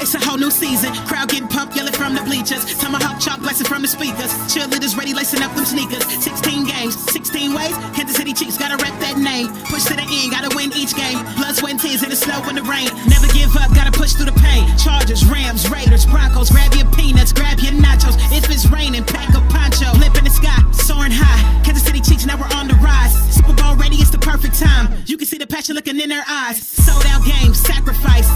[0.00, 0.92] It's a whole new season.
[1.08, 2.64] Crowd getting pumped, yelling from the bleachers.
[2.78, 4.30] Tomahawk chop blasting from the speakers.
[4.52, 6.04] Cheerleaders ready, lacing up them sneakers.
[6.22, 7.74] 16 games, 16 ways.
[7.96, 9.48] Kansas City Chiefs gotta rep that name.
[9.72, 11.18] Push to the end, gotta win each game.
[11.40, 12.88] Blood, sweat, and tears in the snow and the rain.
[13.08, 14.68] Never give up, gotta push through the pain.
[14.76, 16.50] Chargers, Rams, Raiders, Broncos.
[16.52, 18.16] Grab your peanuts, grab your nachos.
[18.30, 19.88] If it's raining, pack a poncho.
[19.98, 21.40] Lip in the sky, soaring high.
[21.64, 23.16] Kansas City Chiefs, now we're on the rise.
[23.32, 24.92] Super Bowl ready, it's the perfect time.
[25.06, 26.60] You can see the passion looking in their eyes.
[26.60, 28.28] Sold out games, sacrifice.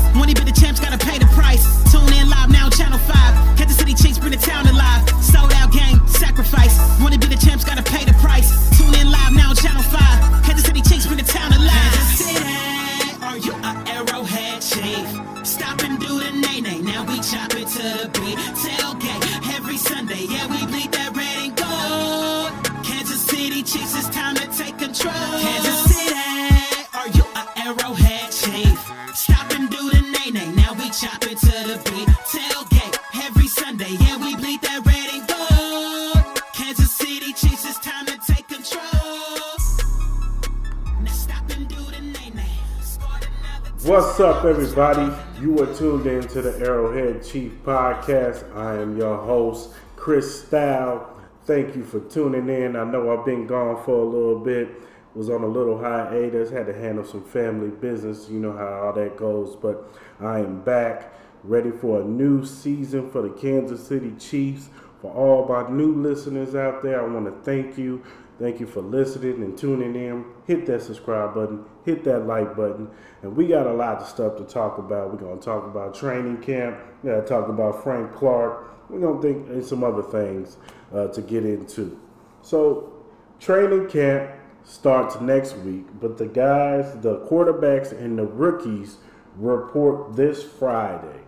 [43.84, 45.12] What's up, everybody?
[45.40, 48.44] You are tuned in to the Arrowhead Chief Podcast.
[48.56, 51.16] I am your host, Chris Style.
[51.46, 52.76] Thank you for tuning in.
[52.76, 54.81] I know I've been gone for a little bit,
[55.14, 58.28] was on a little hiatus, had to handle some family business.
[58.30, 61.12] You know how all that goes, but I am back,
[61.44, 64.70] ready for a new season for the Kansas City Chiefs.
[65.00, 68.02] For all my new listeners out there, I want to thank you.
[68.38, 70.24] Thank you for listening and tuning in.
[70.46, 72.88] Hit that subscribe button, hit that like button.
[73.22, 75.12] And we got a lot of stuff to talk about.
[75.12, 76.78] We're going to talk about training camp.
[77.02, 78.88] We're going to talk about Frank Clark.
[78.88, 80.56] We're going to think and some other things
[80.94, 82.00] uh, to get into.
[82.42, 82.92] So,
[83.38, 84.30] training camp
[84.64, 88.98] starts next week, but the guys, the quarterbacks, and the rookies
[89.36, 91.20] report this Friday.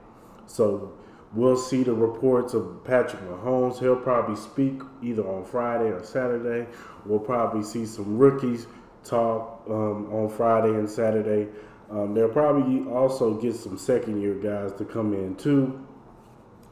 [0.47, 0.93] So,
[1.35, 3.81] We'll see the reports of Patrick Mahomes.
[3.81, 6.71] He'll probably speak either on Friday or Saturday.
[7.05, 8.69] We'll probably see some rookies
[9.03, 11.51] talk um, on Friday and Saturday.
[11.91, 15.85] Um, they'll probably also get some second year guys to come in too.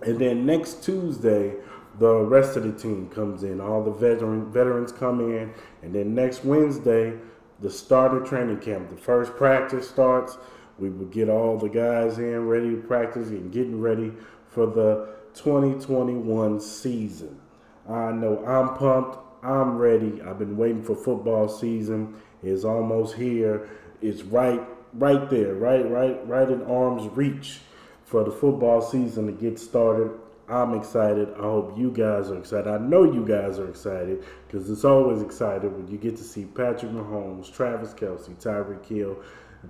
[0.02, 1.56] And then next Tuesday,
[1.98, 3.60] the rest of the team comes in.
[3.60, 7.14] All the veteran veterans come in, and then next Wednesday,
[7.60, 8.90] the start of training camp.
[8.90, 10.36] The first practice starts.
[10.78, 14.12] We will get all the guys in, ready to practice and getting ready
[14.48, 17.40] for the 2021 season.
[17.88, 19.18] I know I'm pumped.
[19.42, 20.20] I'm ready.
[20.22, 22.14] I've been waiting for football season.
[22.42, 23.68] It's almost here.
[24.00, 24.60] It's right,
[24.94, 27.60] right there, right, right, right in arm's reach
[28.04, 30.10] for the football season to get started.
[30.52, 31.28] I'm excited.
[31.38, 32.68] I hope you guys are excited.
[32.68, 36.44] I know you guys are excited because it's always exciting when you get to see
[36.44, 39.16] Patrick Mahomes, Travis Kelce, Tyreek Hill,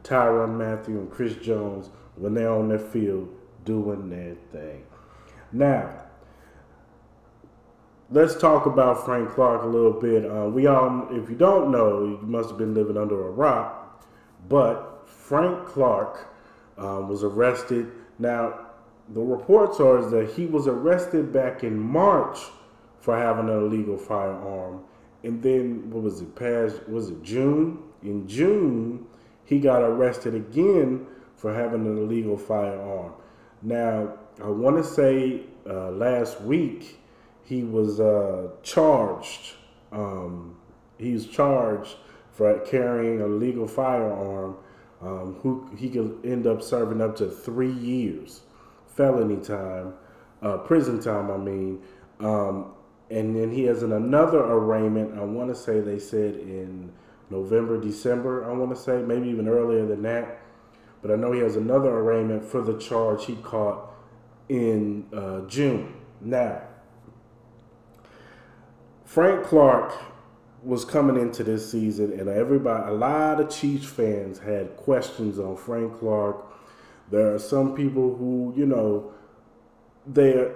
[0.03, 3.33] Tyrann Mathieu, and Chris Jones when they're on their field
[3.65, 4.85] doing their thing.
[5.53, 6.01] Now,
[8.11, 10.29] let's talk about Frank Clark a little bit.
[10.29, 14.05] Uh, we all, if you don't know, you must have been living under a rock.
[14.49, 16.35] But Frank Clark
[16.77, 17.93] uh, was arrested.
[18.19, 18.62] Now,
[19.13, 22.39] the reports are is that he was arrested back in March
[23.01, 24.85] for having an illegal firearm,
[25.23, 26.35] and then what was it?
[26.35, 27.83] Past was it June?
[28.03, 29.07] In June,
[29.45, 31.07] he got arrested again
[31.37, 33.13] for having an illegal firearm.
[33.61, 36.99] Now, I want to say uh, last week
[37.45, 39.55] he was uh, charged.
[39.93, 40.57] Um,
[40.99, 41.97] he was charged
[42.33, 44.57] for carrying a legal firearm.
[45.01, 48.43] Um, who he could end up serving up to three years,
[48.95, 49.95] felony time,
[50.43, 51.31] uh, prison time.
[51.31, 51.83] I mean,
[52.21, 52.73] um,
[53.11, 55.19] and then he has an, another arraignment.
[55.19, 56.93] I want to say they said in
[57.31, 58.49] November, December.
[58.49, 60.39] I want to say maybe even earlier than that.
[61.03, 63.93] But I know he has another arraignment for the charge he caught
[64.49, 65.95] in uh, June.
[66.21, 66.63] Now,
[69.05, 69.93] Frank Clark
[70.63, 75.57] was coming into this season, and everybody, a lot of Chiefs fans had questions on
[75.57, 76.47] Frank Clark.
[77.13, 79.13] There are some people who, you know,
[80.07, 80.53] they're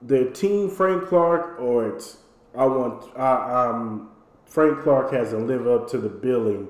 [0.00, 2.18] they're team Frank Clark, or it's
[2.56, 4.10] I want I, um
[4.46, 6.68] Frank Clark hasn't lived up to the billing,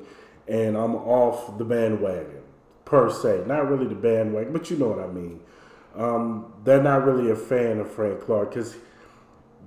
[0.48, 2.42] and I'm off the bandwagon
[2.84, 3.44] per se.
[3.46, 5.40] Not really the bandwagon, but you know what I mean.
[5.94, 8.76] Um, they're not really a fan of Frank Clark because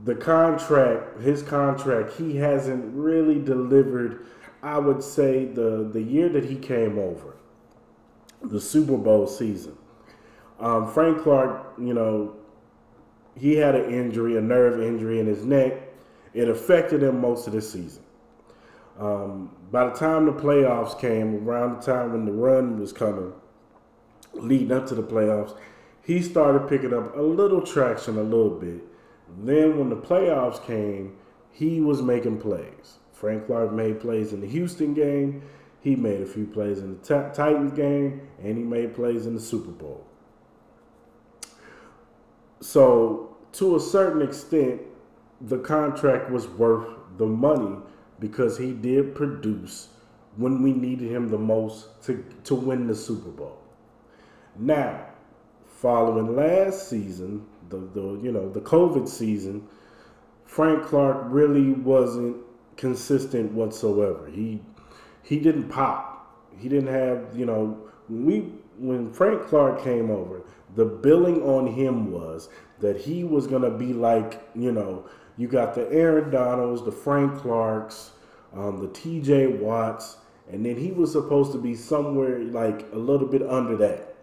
[0.04, 4.26] the contract, his contract, he hasn't really delivered.
[4.64, 7.36] I would say the the year that he came over,
[8.42, 9.78] the Super Bowl season.
[10.60, 12.36] Um, Frank Clark, you know,
[13.36, 15.74] he had an injury, a nerve injury in his neck.
[16.34, 18.04] It affected him most of the season.
[19.00, 23.34] Um, by the time the playoffs came, around the time when the run was coming,
[24.34, 25.56] leading up to the playoffs,
[26.04, 28.82] he started picking up a little traction a little bit.
[29.44, 31.18] Then when the playoffs came,
[31.52, 32.98] he was making plays.
[33.12, 35.42] Frank Clark made plays in the Houston game.
[35.88, 39.34] He made a few plays in the t- Titans game, and he made plays in
[39.34, 40.06] the Super Bowl.
[42.60, 44.82] So, to a certain extent,
[45.40, 47.78] the contract was worth the money
[48.20, 49.88] because he did produce
[50.36, 53.58] when we needed him the most to, to win the Super Bowl.
[54.58, 55.06] Now,
[55.68, 59.66] following last season, the, the you know the COVID season,
[60.44, 62.36] Frank Clark really wasn't
[62.76, 64.30] consistent whatsoever.
[64.30, 64.60] He
[65.28, 66.14] he didn't pop.
[66.58, 67.78] He didn't have you know
[68.08, 68.40] when we
[68.78, 70.42] when Frank Clark came over,
[70.76, 75.06] the billing on him was that he was gonna be like you know
[75.38, 78.12] you got the Aaron Donalds, the Frank Clarks,
[78.56, 79.48] um, the T.J.
[79.48, 80.18] Watts,
[80.52, 84.16] and then he was supposed to be somewhere like a little bit under that.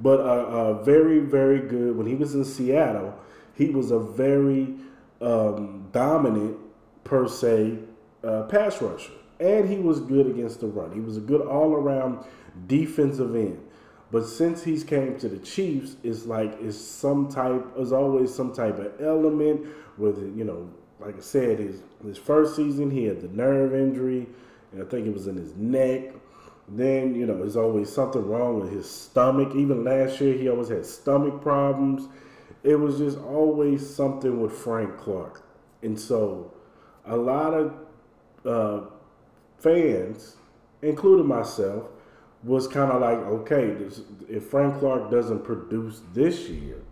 [0.00, 3.14] But uh, uh, very very good when he was in Seattle.
[3.54, 4.74] He was a very
[5.20, 6.58] um, dominant
[7.04, 7.78] per se
[8.22, 10.92] uh, pass rusher, and he was good against the run.
[10.92, 12.24] He was a good all around
[12.66, 13.60] defensive end.
[14.10, 18.52] But since he's came to the Chiefs, it's like it's some type, as always, some
[18.52, 19.66] type of element
[19.98, 24.26] with you know, like I said, his his first season he had the nerve injury,
[24.72, 26.14] and I think it was in his neck.
[26.68, 29.54] Then you know, there's always something wrong with his stomach.
[29.56, 32.08] Even last year, he always had stomach problems.
[32.62, 35.42] It was just always something with Frank Clark,
[35.82, 36.52] and so
[37.04, 37.74] a lot of
[38.44, 38.86] uh,
[39.58, 40.36] fans,
[40.82, 41.84] including myself,
[42.42, 46.82] was kind of like, okay, this, if Frank Clark doesn't produce this year,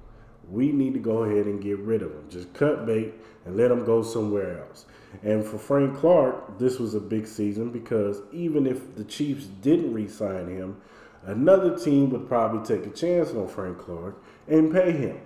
[0.51, 2.29] we need to go ahead and get rid of him.
[2.29, 3.15] Just cut bait
[3.45, 4.87] and let him go somewhere else.
[5.23, 9.95] And for Frank Clark, this was a big season because even if the Chiefs didn't
[9.95, 10.81] re sign him,
[11.25, 15.21] another team would probably take a chance on Frank Clark and pay him.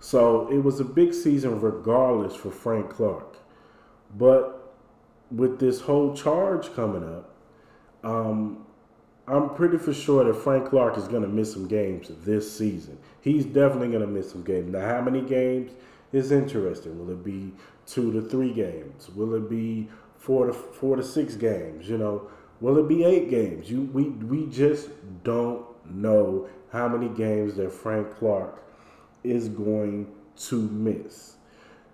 [0.00, 3.38] So it was a big season regardless for Frank Clark.
[4.16, 4.65] But
[5.30, 7.34] with this whole charge coming up,
[8.04, 8.66] um,
[9.28, 12.98] I'm pretty for sure that Frank Clark is going to miss some games this season.
[13.20, 14.72] He's definitely going to miss some games.
[14.72, 15.72] Now, how many games
[16.12, 16.98] is interesting?
[16.98, 17.52] Will it be
[17.86, 19.08] two to three games?
[19.10, 21.88] Will it be four to four to six games?
[21.88, 22.30] You know,
[22.60, 23.68] will it be eight games?
[23.68, 24.90] You we we just
[25.24, 28.62] don't know how many games that Frank Clark
[29.24, 30.06] is going
[30.36, 31.36] to miss.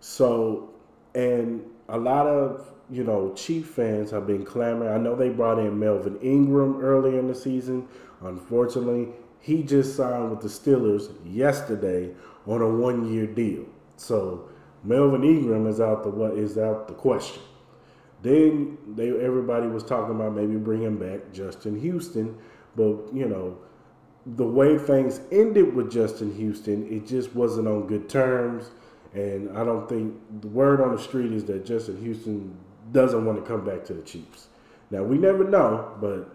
[0.00, 0.70] So,
[1.14, 4.92] and a lot of you know, Chief fans have been clamoring.
[4.92, 7.88] I know they brought in Melvin Ingram earlier in the season.
[8.20, 9.08] Unfortunately,
[9.40, 12.14] he just signed with the Steelers yesterday
[12.46, 13.64] on a one-year deal.
[13.96, 14.48] So
[14.84, 17.42] Melvin Ingram is out the what is out the question.
[18.20, 22.36] Then they everybody was talking about maybe bringing back Justin Houston,
[22.76, 23.58] but you know
[24.24, 28.70] the way things ended with Justin Houston, it just wasn't on good terms.
[29.14, 32.56] And I don't think the word on the street is that Justin Houston
[32.92, 34.48] doesn't want to come back to the Chiefs.
[34.90, 36.28] Now we never know, but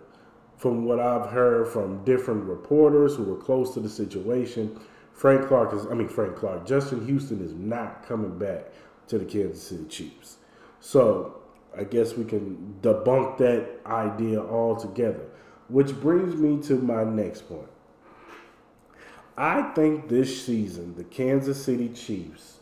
[0.58, 4.80] from what I've heard from different reporters who were close to the situation,
[5.14, 8.66] Frank Clark is I mean Frank Clark, Justin Houston is not coming back
[9.08, 10.38] to the Kansas City Chiefs.
[10.80, 11.42] So
[11.78, 15.26] I guess we can debunk that idea altogether.
[15.70, 17.70] Which brings me to my next point.
[19.38, 22.60] I think this season the Kansas City Chiefs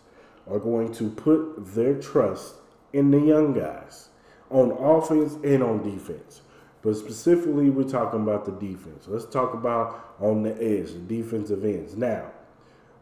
[0.50, 2.56] are going to put their trust
[2.96, 4.08] in the young guys
[4.50, 6.42] on offense and on defense.
[6.82, 9.06] But specifically, we're talking about the defense.
[9.08, 11.98] Let's talk about on the edge, the defensive ends.
[11.98, 12.32] Now,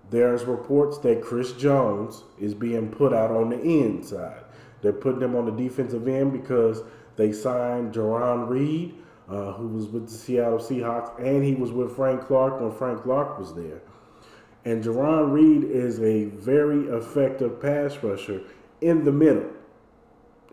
[0.10, 4.44] there's reports that Chris Jones is being put out on the inside.
[4.82, 6.82] They're putting him on the defensive end because
[7.16, 8.96] they signed Jarran Reed,
[9.30, 13.04] uh, who was with the Seattle Seahawks, and he was with Frank Clark when Frank
[13.04, 13.82] Clark was there.
[14.66, 18.42] And Jarran Reed is a very effective pass rusher
[18.82, 19.50] in the middle.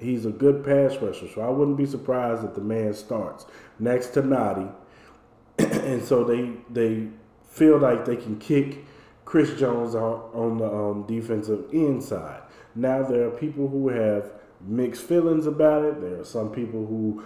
[0.01, 3.47] He's a good pass rusher, so I wouldn't be surprised if the man starts
[3.79, 4.73] next to Nnadi.
[5.59, 7.09] and so they they
[7.49, 8.85] feel like they can kick
[9.25, 12.43] Chris Jones on, on the um, defensive inside.
[12.75, 16.01] Now there are people who have mixed feelings about it.
[16.01, 17.23] There are some people who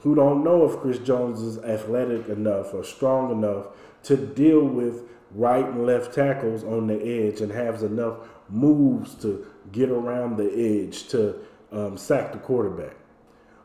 [0.00, 3.66] who don't know if Chris Jones is athletic enough or strong enough
[4.04, 5.02] to deal with
[5.32, 8.18] right and left tackles on the edge and has enough
[8.48, 11.34] moves to get around the edge to
[11.72, 12.96] um, sack the quarterback.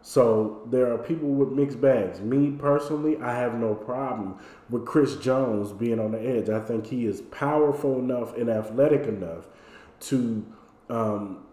[0.01, 2.20] So there are people with mixed bags.
[2.20, 4.39] Me personally, I have no problem
[4.70, 6.50] with Chris Jones being on the edge.
[6.50, 9.46] I think he is powerful enough and athletic enough
[10.01, 10.43] to
[10.89, 11.46] um,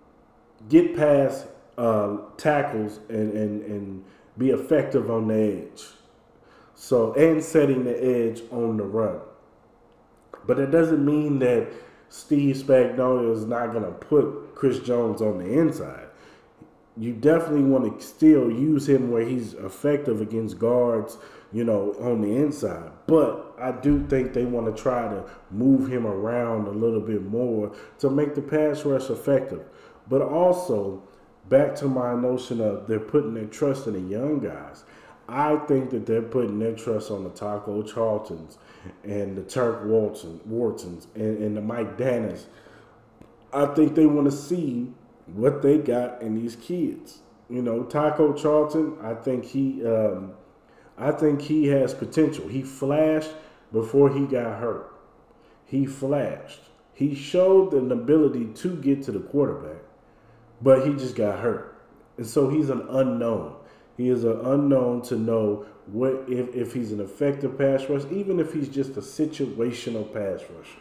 [0.69, 4.05] get past uh, tackles and, and, and
[4.39, 5.85] be effective on the edge.
[6.75, 9.21] So and setting the edge on the run.
[10.47, 11.69] But it doesn't mean that
[12.09, 16.08] Steve Spagnuolo is not going to put Chris Jones on the inside.
[16.99, 21.17] You definitely want to still use him where he's effective against guards,
[21.53, 22.91] you know, on the inside.
[23.07, 27.25] But I do think they want to try to move him around a little bit
[27.25, 29.63] more to make the pass rush effective.
[30.09, 31.03] But also,
[31.49, 34.85] back to my notion of they're putting their trust in the young guys.
[35.29, 38.57] I think that they're putting their trust on the Taco Charltons
[39.05, 42.47] and the Turk Walton, Whartons and, and the Mike Dannas.
[43.53, 44.93] I think they want to see
[45.35, 47.19] what they got in these kids.
[47.49, 50.33] You know, Taco Charlton, I think he um,
[50.99, 52.49] I think he has potential.
[52.49, 53.31] He flashed
[53.73, 54.93] before he got hurt.
[55.65, 56.61] He flashed.
[56.93, 59.83] He showed an ability to get to the quarterback,
[60.61, 61.81] but he just got hurt.
[62.17, 63.55] And so he's an unknown.
[63.97, 68.41] He is an unknown to know what if, if he's an effective pass rush, even
[68.41, 70.81] if he's just a situational pass rusher.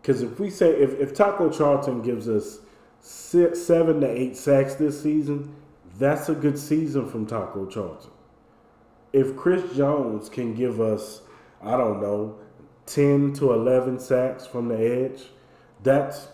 [0.00, 2.60] Because if we say if, if Taco Charlton gives us
[3.00, 5.54] six, seven to eight sacks this season,
[5.98, 8.10] that's a good season from Taco Charlton.
[9.12, 11.22] If Chris Jones can give us,
[11.62, 12.38] I don't know,
[12.84, 15.22] ten to eleven sacks from the edge,
[15.82, 16.28] that's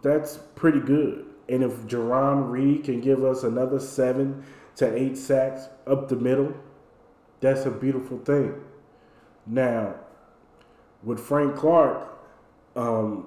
[0.00, 1.26] that's pretty good.
[1.48, 4.44] And if Jarran Reed can give us another seven
[4.76, 6.54] to eight sacks up the middle,
[7.40, 8.54] that's a beautiful thing.
[9.44, 9.96] Now,
[11.02, 12.08] with Frank Clark,
[12.76, 13.26] um,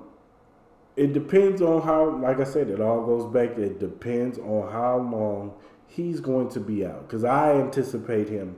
[0.96, 3.58] it depends on how, like I said, it all goes back.
[3.58, 5.54] It depends on how long
[5.88, 8.56] he's going to be out because I anticipate him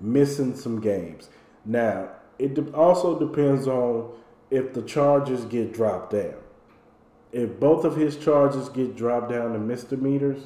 [0.00, 1.30] missing some games.
[1.64, 4.12] Now, it de- also depends on
[4.50, 6.34] if the charges get dropped down.
[7.32, 10.42] If both of his charges get dropped down to misdemeanors,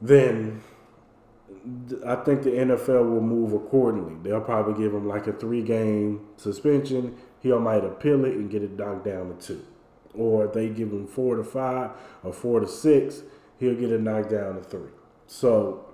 [0.00, 0.62] then
[2.06, 4.16] I think the NFL will move accordingly.
[4.22, 7.16] They'll probably give him like a three game suspension.
[7.40, 9.66] He might appeal it and get it knocked down to two.
[10.14, 11.90] Or if they give him four to five
[12.22, 13.22] or four to six,
[13.58, 14.90] he'll get it knocked down to three.
[15.26, 15.86] So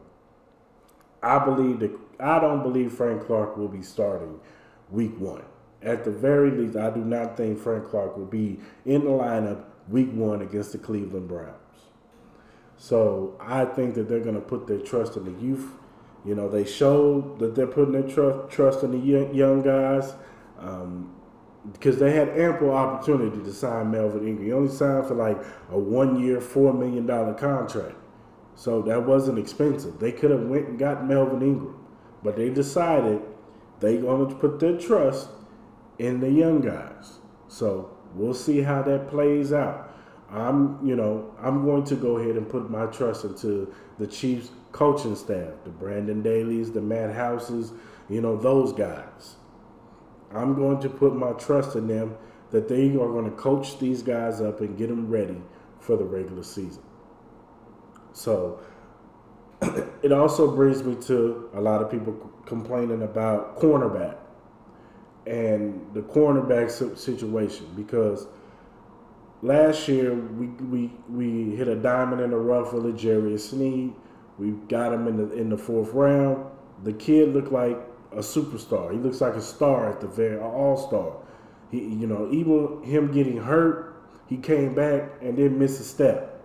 [1.23, 4.41] I believe that I don't believe Frank Clark will be starting
[4.91, 5.45] week one.
[5.83, 9.65] At the very least, I do not think Frank Clark will be in the lineup
[9.89, 11.55] week one against the Cleveland Browns.
[12.77, 15.69] So I think that they're going to put their trust in the youth.
[16.25, 20.13] You know, they showed that they're putting their trust trust in the young guys
[20.59, 21.15] um,
[21.73, 24.47] because they had ample opportunity to sign Melvin Ingram.
[24.47, 25.39] He only signed for like
[25.71, 27.97] a one year, four million dollar contract,
[28.55, 29.99] so that wasn't expensive.
[29.99, 31.87] They could have went and got Melvin Ingram,
[32.23, 33.23] but they decided
[33.81, 35.29] they going to put their trust
[35.99, 37.19] in the young guys.
[37.49, 39.93] So we'll see how that plays out.
[40.31, 44.51] I'm, you know, I'm going to go ahead and put my trust into the Chiefs
[44.73, 47.73] coaching staff, the Brendan Daly's, the Matt Houses,
[48.09, 49.37] you know, those guys.
[50.37, 52.17] I'm going to put my trust in them
[52.51, 55.41] that they are going to coach these guys up and get them ready
[55.81, 56.83] for the regular season.
[58.13, 58.61] So
[60.03, 62.15] it also brings me to a lot of people
[62.47, 64.17] complaining about cornerback
[65.27, 68.29] and the cornerback situation because
[69.43, 73.93] last year we, we we hit a diamond in the rough with L'Jarius Sneed.
[74.39, 76.47] We got him in the in the fourth round.
[76.85, 77.79] The kid looked like
[78.17, 78.93] a superstar.
[78.93, 81.17] He looks like a star at the very all star.
[81.71, 86.43] He you know even him getting hurt, he came back and didn't miss a step.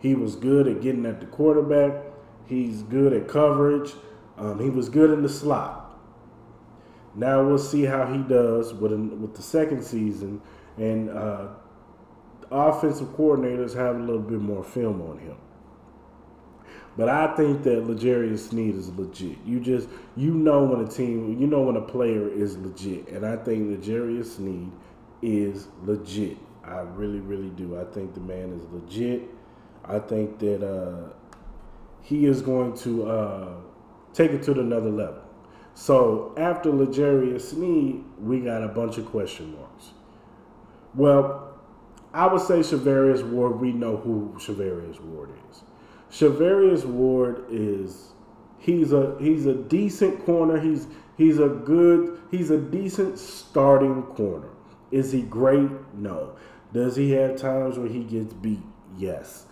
[0.00, 2.04] He was good at getting at the quarterback.
[2.46, 3.92] He's good at coverage.
[4.36, 5.98] Um, he was good in the slot.
[7.14, 10.40] Now we'll see how he does with with the second season
[10.76, 11.10] and.
[11.10, 11.48] Uh,
[12.50, 15.36] offensive coordinators have a little bit more film on him.
[16.96, 19.38] But I think that L'Jarius Sneed is legit.
[19.44, 23.26] You just you know when a team, you know when a player is legit, and
[23.26, 24.70] I think L'Jarius Sneed
[25.20, 26.38] is legit.
[26.62, 27.78] I really, really do.
[27.78, 29.22] I think the man is legit.
[29.84, 31.12] I think that uh,
[32.00, 33.54] he is going to uh,
[34.12, 35.22] take it to another level.
[35.74, 39.90] So after L'Jarius Sneed, we got a bunch of question marks.
[40.94, 41.58] Well,
[42.12, 43.60] I would say Charvarius Ward.
[43.60, 45.62] We know who Charvarius Ward is.
[46.14, 48.12] Charvarius Ward is
[48.58, 50.60] he's a he's a decent corner.
[50.60, 54.50] He's he's a good he's a decent starting corner.
[54.92, 55.70] Is he great?
[55.92, 56.36] No.
[56.72, 58.62] Does he have times where he gets beat?
[58.96, 59.46] Yes.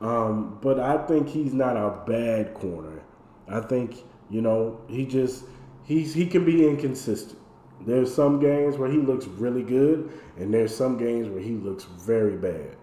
[0.00, 3.02] Um, but I think he's not a bad corner.
[3.48, 5.46] I think you know he just
[5.82, 7.40] he's he can be inconsistent.
[7.80, 11.84] There's some games where he looks really good, and there's some games where he looks
[11.84, 12.76] very bad.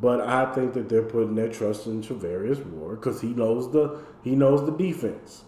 [0.00, 3.98] But I think that they're putting their trust in Charvarius Ward because he knows the
[4.22, 5.44] he knows the defense.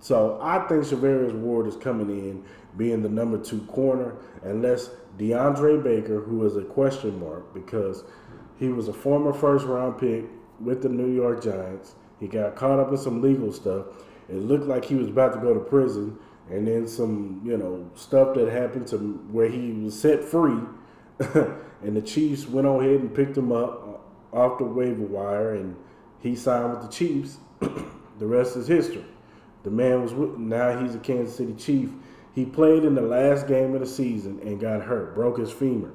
[0.00, 2.44] So I think Charvarius Ward is coming in
[2.76, 8.04] being the number two corner, unless DeAndre Baker, who is a question mark because
[8.58, 10.24] he was a former first round pick
[10.60, 11.94] with the New York Giants.
[12.20, 13.86] He got caught up in some legal stuff.
[14.28, 16.18] It looked like he was about to go to prison,
[16.50, 18.98] and then some, you know, stuff that happened to
[19.30, 20.60] where he was set free,
[21.18, 23.85] and the Chiefs went on ahead and picked him up
[24.36, 25.74] off the waiver wire, and
[26.20, 27.38] he signed with the Chiefs.
[27.60, 29.04] the rest is history.
[29.64, 31.90] The man was with, now he's a Kansas City Chief.
[32.34, 35.90] He played in the last game of the season and got hurt, broke his femur.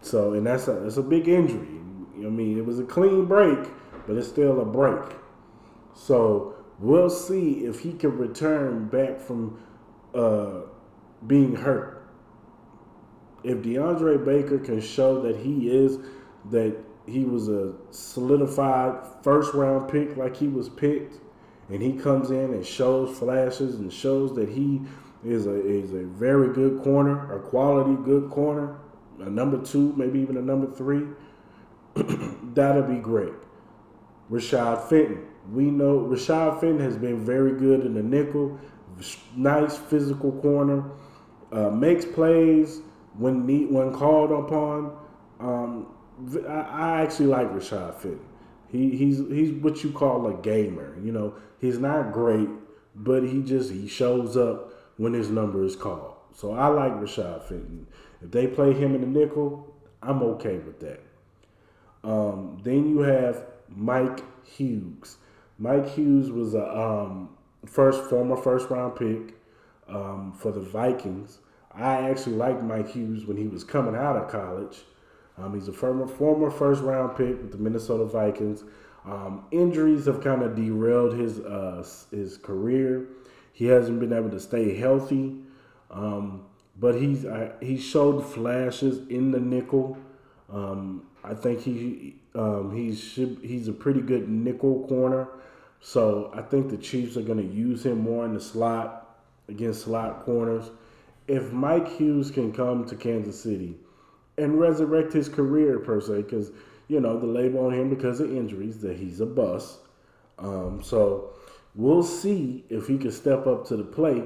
[0.00, 1.66] So, and that's a that's a big injury.
[2.18, 3.58] I mean, it was a clean break,
[4.06, 5.16] but it's still a break.
[5.94, 9.60] So we'll see if he can return back from
[10.14, 10.60] uh,
[11.26, 12.08] being hurt.
[13.44, 15.98] If DeAndre Baker can show that he is
[16.50, 16.76] that
[17.06, 21.20] he was a solidified first round pick like he was picked,
[21.68, 24.80] and he comes in and shows flashes and shows that he
[25.24, 28.76] is a is a very good corner, a quality good corner,
[29.20, 31.06] a number two, maybe even a number three.
[32.54, 33.32] That'll be great.
[34.30, 35.26] Rashad Fenton.
[35.52, 38.58] We know Rashad Fenton has been very good in the nickel,
[39.36, 40.90] nice physical corner,
[41.52, 42.80] uh, makes plays
[43.16, 44.96] when need when called upon.
[45.38, 45.86] Um,
[46.48, 48.20] I, actually like Rashad Fenton.
[48.68, 50.96] He he's he's what you call a gamer.
[51.02, 52.48] You know, he's not great,
[52.94, 56.14] but he just he shows up when his number is called.
[56.34, 57.86] So I like Rashad Fenton.
[58.22, 61.00] If they play him in the nickel, I'm okay with that.
[62.02, 65.18] Um, then you have Mike Hughes.
[65.58, 67.30] Mike Hughes was a um,
[67.66, 69.34] first former first round pick
[69.88, 71.38] um, for the Vikings.
[71.74, 74.78] I actually liked Mike Hughes when he was coming out of college.
[75.38, 78.64] Um, he's a former, former first round pick with the Minnesota Vikings.
[79.04, 83.06] Um, injuries have kind of derailed his uh, his career.
[83.52, 85.36] He hasn't been able to stay healthy,
[85.90, 86.44] um,
[86.78, 89.96] but he's uh, he showed flashes in the nickel.
[90.52, 95.28] Um, I think he um, he's should, he's a pretty good nickel corner.
[95.80, 99.82] So I think the Chiefs are going to use him more in the slot against
[99.82, 100.70] slot corners.
[101.28, 103.76] If Mike Hughes can come to Kansas City
[104.38, 106.50] and resurrect his career per se, because
[106.88, 109.78] you know the label on him because of injuries that he's a bust.
[110.38, 111.30] Um, so
[111.74, 114.24] we'll see if he can step up to the plate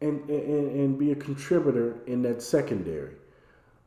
[0.00, 3.14] and and, and be a contributor in that secondary.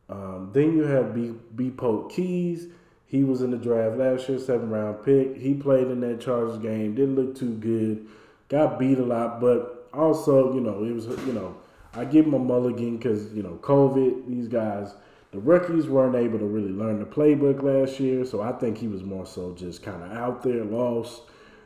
[0.10, 1.16] Um, then you have
[1.56, 2.68] BoPete Keyes.
[3.06, 5.38] He was in the draft last year, seven round pick.
[5.38, 8.08] He played in that Chargers game, didn't look too good,
[8.50, 11.56] got beat a lot, but also you know it was you know
[11.94, 14.28] I give him a mulligan because you know COVID.
[14.28, 14.94] These guys
[15.32, 18.88] the rookies weren't able to really learn the playbook last year, so I think he
[18.88, 21.22] was more so just kind of out there, lost,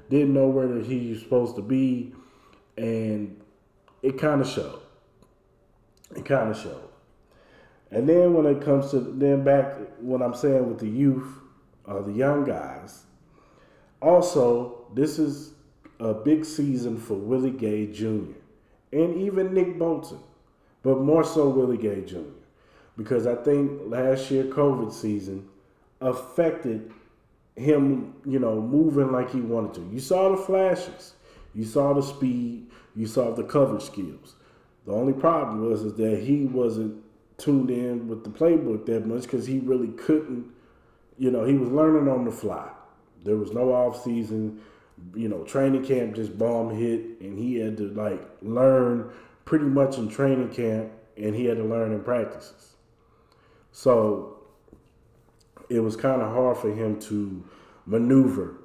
[0.09, 2.13] didn't know where he was supposed to be,
[2.77, 3.39] and
[4.01, 4.81] it kind of showed.
[6.15, 6.89] It kind of showed.
[7.89, 11.27] And then when it comes to then back what I'm saying with the youth,
[11.85, 13.03] uh, the young guys,
[14.01, 15.53] also this is
[15.99, 18.33] a big season for Willie Gay Jr.
[18.91, 20.19] and even Nick Bolton,
[20.81, 22.42] but more so Willie Gay Jr
[22.97, 25.47] because I think last year COVID season
[26.01, 26.91] affected
[27.55, 29.89] him, you know, moving like he wanted to.
[29.91, 31.13] You saw the flashes,
[31.53, 34.35] you saw the speed, you saw the coverage skills.
[34.85, 37.03] The only problem was is that he wasn't
[37.37, 40.51] tuned in with the playbook that much because he really couldn't,
[41.17, 42.69] you know, he was learning on the fly.
[43.23, 44.61] There was no off season,
[45.15, 49.09] you know, training camp just bomb hit, and he had to like learn
[49.45, 52.72] pretty much in training camp, and he had to learn in practices.
[53.73, 54.37] So
[55.67, 57.43] it was kind of hard for him to
[57.85, 58.61] maneuver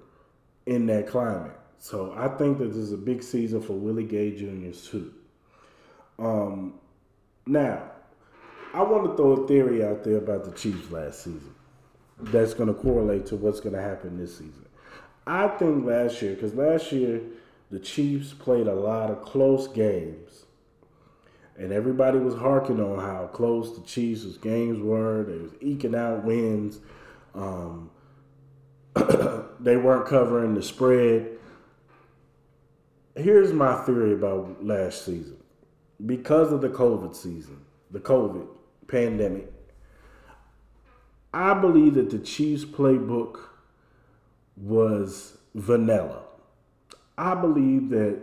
[0.66, 1.56] in that climate.
[1.78, 4.70] So I think that this is a big season for Willie Gay Jr.
[4.78, 5.14] too.
[6.18, 6.74] Um,
[7.46, 7.90] now,
[8.74, 11.54] I want to throw a theory out there about the Chiefs last season
[12.20, 14.66] that's going to correlate to what's going to happen this season.
[15.26, 17.22] I think last year, because last year
[17.70, 20.44] the Chiefs played a lot of close games
[21.58, 25.24] and everybody was harking on how close the Chiefs' games were.
[25.24, 26.78] They was eking out wins.
[27.34, 27.90] Um,
[29.60, 31.30] they weren't covering the spread.
[33.16, 35.36] Here's my theory about last season.
[36.06, 38.46] Because of the COVID season, the COVID
[38.86, 39.52] pandemic,
[41.34, 43.40] I believe that the Chiefs playbook
[44.56, 46.22] was vanilla.
[47.16, 48.20] I believe that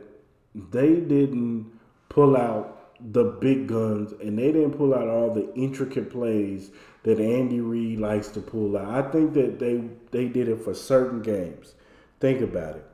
[0.56, 1.70] they didn't
[2.08, 6.72] pull out the big guns and they didn't pull out all the intricate plays
[7.04, 9.06] that Andy Reid likes to pull out.
[9.06, 11.76] I think that they they did it for certain games.
[12.20, 12.86] Think about it.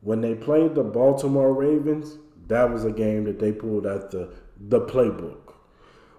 [0.00, 4.32] When they played the Baltimore Ravens, that was a game that they pulled out the
[4.58, 5.54] the playbook.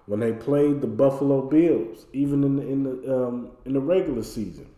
[0.06, 4.22] When they played the Buffalo Bills, even in the in the um, in the regular
[4.22, 4.68] season,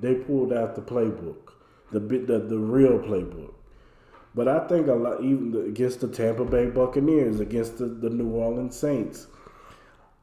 [0.00, 1.52] they pulled out the playbook,
[1.92, 3.54] the bit the, the real playbook.
[4.38, 8.28] But I think a lot, even against the Tampa Bay Buccaneers, against the, the New
[8.28, 9.26] Orleans Saints,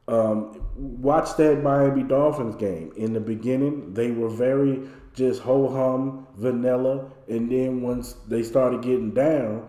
[0.08, 2.94] um, watch that Miami Dolphins game.
[2.96, 8.80] In the beginning, they were very just ho hum, vanilla, and then once they started
[8.80, 9.68] getting down,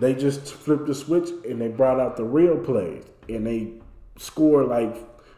[0.00, 3.74] they just flipped the switch and they brought out the real plays, and they
[4.18, 4.96] scored like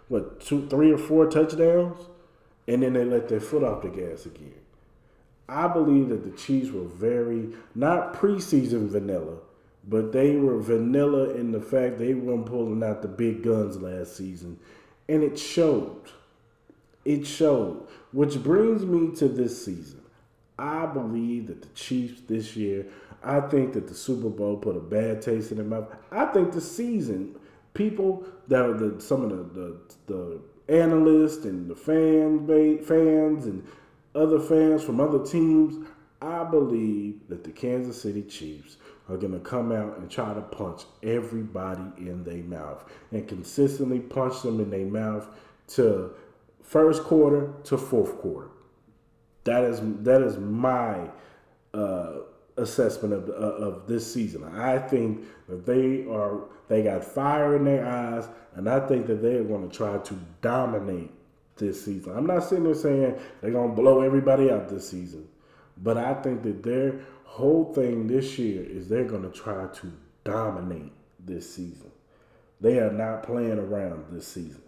[0.08, 2.00] what two, three or four touchdowns,
[2.66, 4.54] and then they let their foot off the gas again.
[5.48, 9.38] I believe that the Chiefs were very not preseason vanilla,
[9.88, 14.16] but they were vanilla in the fact they weren't pulling out the big guns last
[14.16, 14.58] season,
[15.08, 16.02] and it showed.
[17.04, 20.02] It showed, which brings me to this season.
[20.58, 22.87] I believe that the Chiefs this year.
[23.22, 25.88] I think that the Super Bowl put a bad taste in their mouth.
[26.11, 27.37] I think the season,
[27.74, 30.40] people that the some of the the, the
[30.82, 32.46] analysts and the fan
[32.84, 33.66] fans and
[34.14, 35.87] other fans from other teams,
[36.21, 38.77] I believe that the Kansas City Chiefs
[39.09, 44.01] are going to come out and try to punch everybody in their mouth and consistently
[44.01, 45.29] punch them in their mouth
[45.68, 46.11] to
[46.62, 48.49] first quarter to fourth quarter.
[49.44, 51.09] That is that is my
[51.73, 52.12] uh,
[52.59, 54.44] assessment of, uh, of this season.
[54.44, 59.23] I think that they are they got fire in their eyes, and I think that
[59.23, 61.11] they are going to try to dominate
[61.59, 62.16] this season.
[62.16, 65.29] I'm not sitting there saying they're going to blow everybody out this season,
[65.77, 69.92] but I think that their whole thing this year is they're going to try to
[70.25, 71.90] dominate this season.
[72.61, 74.62] They are not playing around this season.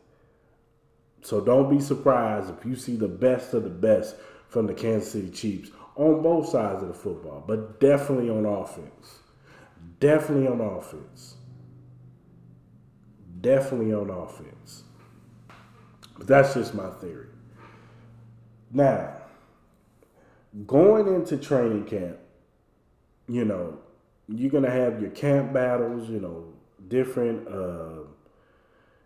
[1.23, 4.17] So don't be surprised if you see the best of the best
[4.49, 9.19] from the Kansas City Chiefs on both sides of the football, but definitely on offense.
[9.99, 11.37] Definitely on offense.
[13.41, 14.85] Definitely on offense.
[16.21, 17.29] But that's just my theory.
[18.71, 19.17] Now,
[20.67, 22.19] going into training camp,
[23.27, 23.79] you know,
[24.29, 26.53] you're gonna have your camp battles, you know,
[26.89, 27.49] different.
[27.49, 28.03] Uh,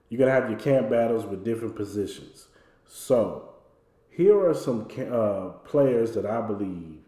[0.08, 2.48] you're gonna have your camp battles with different positions.
[2.84, 3.54] So,
[4.10, 6.98] here are some uh, players that I believe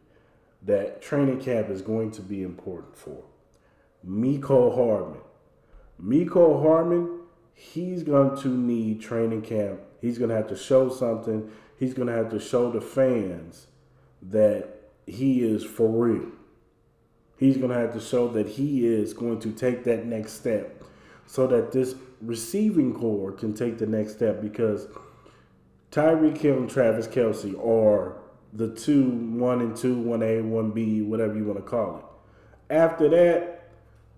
[0.62, 3.24] that training camp is going to be important for.
[4.06, 5.20] Mecole Hardman.
[6.00, 7.22] Mecole Hardman,
[7.54, 9.80] he's going to need training camp.
[10.00, 11.50] He's going to have to show something.
[11.78, 13.66] He's going to have to show the fans
[14.22, 14.68] that
[15.06, 16.28] he is for real.
[17.38, 20.82] He's going to have to show that he is going to take that next step
[21.26, 24.86] so that this receiving core can take the next step because
[25.90, 28.16] Tyreek Hill and Travis Kelce are
[28.52, 32.74] the two, one and two, one A, one B, whatever you want to call it.
[32.74, 33.55] After that,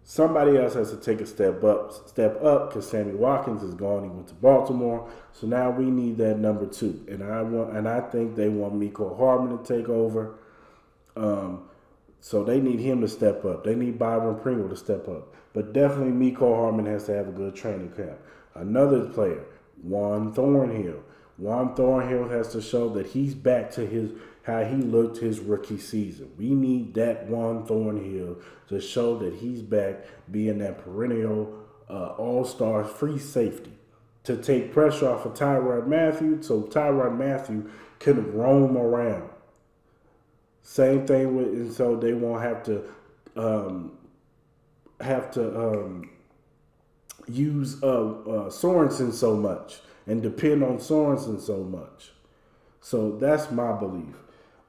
[0.08, 4.04] somebody else has to take a step up, step up because Sammy Watkins is gone.
[4.04, 7.04] He went to Baltimore, so now we need that number two.
[7.08, 10.38] And I want, and I think they want Mecole Hardman to take over.
[11.14, 11.68] Um,
[12.22, 13.64] so they need him to step up.
[13.64, 15.34] They need Byron Pringle to step up.
[15.52, 18.18] But definitely Mecole Hardman has to have a good training camp.
[18.54, 19.44] Another player,
[19.82, 21.02] Juan Thornhill.
[21.36, 24.12] Juan Thornhill has to show that he's back to his
[24.48, 26.32] how he looked his rookie season.
[26.38, 31.52] We need that Juan Thornhill to show that he's back being that perennial
[31.90, 33.72] uh, all-star free safety
[34.24, 39.28] to take pressure off of Tyrann Mathieu so Tyrann Mathieu can roam around.
[40.62, 42.84] Same thing with, and so they won't have to
[43.36, 43.98] um,
[45.00, 46.08] have to um,
[47.26, 52.12] use uh, uh, Sorensen so much and depend on Sorensen so much.
[52.80, 54.14] So that's my belief.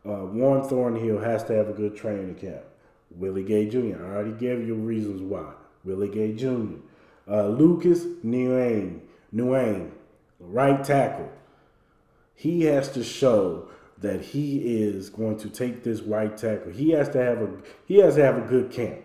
[0.05, 2.63] Uh, Warren Thornhill has to have a good training camp.
[3.11, 4.03] Willie Gay Jr.
[4.03, 5.53] I already gave you reasons why.
[5.83, 6.77] Willie Gay Jr.
[7.27, 9.91] Uh, Lucas Niang, Niang,
[10.39, 11.31] right tackle.
[12.33, 16.71] He has to show that he is going to take this right tackle.
[16.71, 17.49] He has to have a
[17.85, 19.01] he has to have a good camp.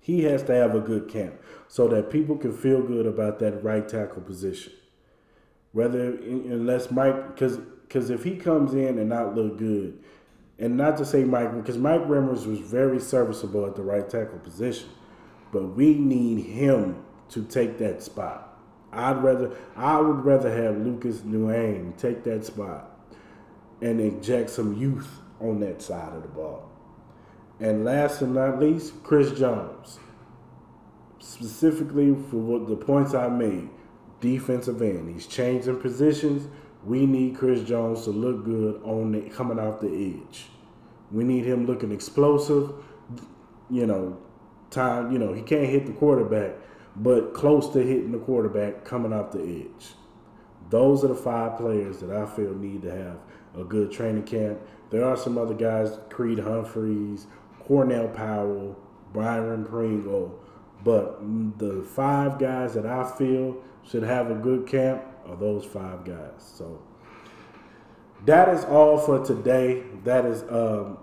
[0.00, 1.34] He has to have a good camp
[1.68, 4.72] so that people can feel good about that right tackle position.
[5.72, 9.98] Whether unless Mike, because because if he comes in and not look good,
[10.58, 14.38] and not to say Mike, because Mike Remmers was very serviceable at the right tackle
[14.38, 14.88] position,
[15.52, 18.58] but we need him to take that spot.
[18.92, 22.90] I'd rather I would rather have Lucas Niang take that spot
[23.80, 26.70] and inject some youth on that side of the ball.
[27.60, 29.98] And last but not least, Chris Jones.
[31.18, 33.68] Specifically for what the points I made,
[34.20, 35.12] defensive end.
[35.12, 36.48] He's changing positions.
[36.84, 40.46] We need Chris Jones to look good on the, coming off the edge.
[41.10, 42.72] We need him looking explosive.
[43.70, 44.18] You know,
[44.70, 45.12] time.
[45.12, 46.52] You know, he can't hit the quarterback,
[46.96, 49.94] but close to hitting the quarterback coming off the edge.
[50.70, 53.18] Those are the five players that I feel need to have
[53.58, 54.58] a good training camp.
[54.90, 57.26] There are some other guys, Creed Humphreys,
[57.60, 58.78] Cornell Powell,
[59.12, 60.38] Byron Pringle,
[60.82, 61.20] but
[61.58, 63.56] the five guys that I feel
[63.88, 66.32] should have a good camp are those five guys.
[66.38, 66.82] So
[68.26, 69.82] that is all for today.
[70.04, 70.98] That is um,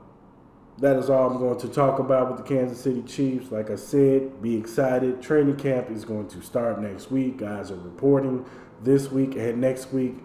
[0.80, 3.52] that is all I'm going to talk about with the Kansas City Chiefs.
[3.52, 5.22] Like I said, be excited.
[5.22, 7.38] Training camp is going to start next week.
[7.38, 8.46] Guys are reporting
[8.82, 10.16] this week and next week.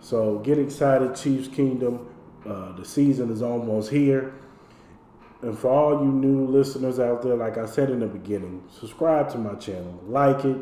[0.00, 2.08] So get excited, Chiefs Kingdom.
[2.46, 4.34] Uh, the season is almost here.
[5.42, 9.30] And for all you new listeners out there, like I said in the beginning, subscribe
[9.32, 10.56] to my channel, like it,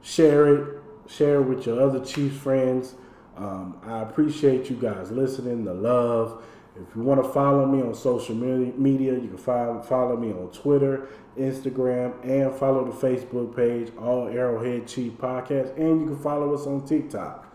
[0.00, 2.94] share it, share with your other Chiefs friends.
[3.36, 6.42] Um, I appreciate you guys listening, the love.
[6.76, 10.50] If you want to follow me on social media, you can follow, follow me on
[10.50, 15.76] Twitter, Instagram, and follow the Facebook page, All Arrowhead Chief Podcast.
[15.76, 17.46] And you can follow us on TikTok,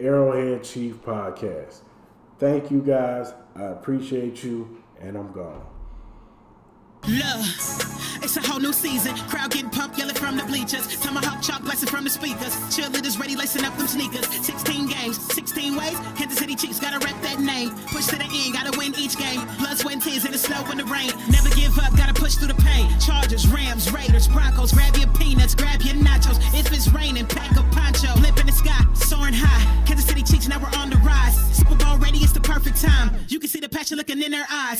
[0.00, 1.80] Arrowhead Chief Podcast.
[2.38, 3.34] Thank you guys.
[3.54, 5.71] I appreciate you, and I'm gone.
[7.08, 7.42] Love,
[8.22, 9.16] it's a whole new season.
[9.26, 10.86] Crowd getting pumped, yelling from the bleachers.
[11.02, 12.54] Tomahawk chop blasting from the speakers.
[12.70, 14.24] Cheerleaders ready, lacing up them sneakers.
[14.46, 15.98] 16 games, 16 ways.
[16.14, 17.70] Kansas City Chiefs gotta rep that name.
[17.90, 19.42] Push to the end, gotta win each game.
[19.58, 21.10] Blood, sweat, and tears in the snow and the rain.
[21.28, 22.86] Never give up, gotta push through the pain.
[23.00, 24.70] Chargers, Rams, Raiders, Broncos.
[24.70, 26.38] Grab your peanuts, grab your nachos.
[26.54, 28.14] If it's raining, pack a poncho.
[28.22, 29.66] Lip in the sky, soaring high.
[29.86, 31.34] Kansas City Chiefs now we're on the rise.
[31.50, 33.10] Super Bowl ready, it's the perfect time.
[33.26, 34.71] You can see the passion looking in their eyes.